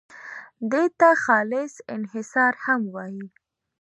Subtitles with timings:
[0.71, 3.23] دې ته خالص انحصار هم وایي.